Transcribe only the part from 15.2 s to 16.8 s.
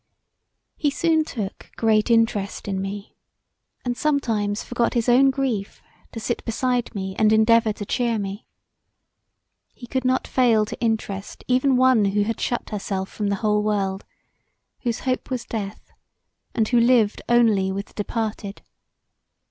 was death, and who